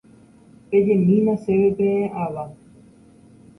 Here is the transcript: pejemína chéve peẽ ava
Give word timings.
pejemína 0.69 1.33
chéve 1.43 1.69
peẽ 1.77 2.05
ava 2.23 2.45